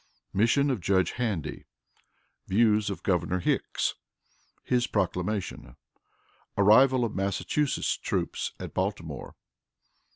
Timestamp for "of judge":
0.71-1.11